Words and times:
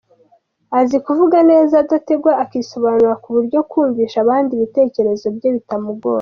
Azi 0.79 0.97
kuvuga 1.05 1.37
neza 1.51 1.73
adategwa 1.83 2.31
akisobanura 2.43 3.13
ku 3.23 3.29
buryo 3.35 3.59
kumvisha 3.71 4.17
abandi 4.23 4.51
ibitekerezo 4.53 5.27
bye 5.37 5.51
bitamugora. 5.57 6.09